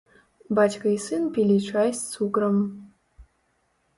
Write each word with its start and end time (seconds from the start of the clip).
Бацька 0.59 0.85
і 0.91 0.93
сын 1.07 1.27
пілі 1.35 1.57
чай 1.67 1.89
з 1.99 2.07
цукрам. 2.15 2.57